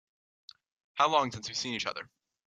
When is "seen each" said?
1.55-1.85